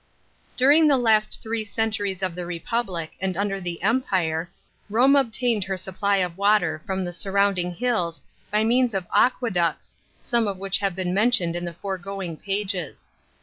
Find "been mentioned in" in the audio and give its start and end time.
10.95-11.65